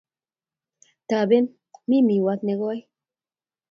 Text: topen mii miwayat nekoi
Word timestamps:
topen 1.07 1.45
mii 1.87 2.05
miwayat 2.07 2.41
nekoi 2.45 2.79